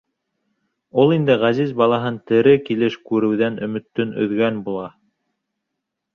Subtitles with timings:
[1.03, 4.91] Ул инде ғәзиз балаһын тере килеш күреүҙән өмөтөн өҙгән була.